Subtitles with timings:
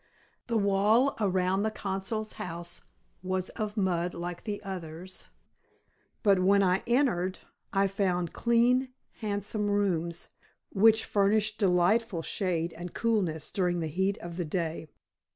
[0.47, 2.81] The wall around the consul's house
[3.21, 5.27] was of mud like the others;
[6.23, 7.37] but when I entered
[7.71, 10.29] I found clean, handsome rooms,
[10.71, 14.87] which furnished delightful shade and coolness during the heat of the day.